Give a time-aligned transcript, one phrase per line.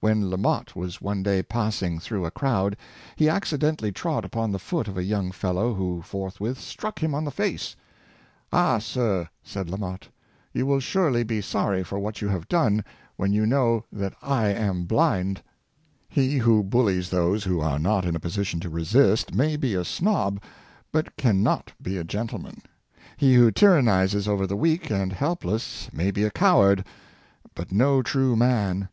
[0.00, 2.76] When La Motte was one day passing through a crowd,
[3.16, 7.24] he accidentally trod upon the foot of a young fellow, who forthwith struck him on
[7.24, 7.74] the face:
[8.52, 10.10] "Ah, sir," said La Motte,
[10.52, 12.84] "you will surely be sorry for what you have done,
[13.16, 15.38] when you know that / am hlmd,'^''
[16.06, 19.86] He who bullies those who are not in a position to resist may be a
[19.86, 20.42] snob,
[20.92, 22.60] but can not be a gentleman.
[23.16, 26.84] He who tyrannizes over the weak and helpless may be a coward,
[27.54, 28.90] but no true man.